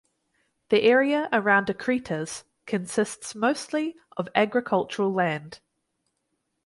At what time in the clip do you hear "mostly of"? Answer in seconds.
3.35-4.29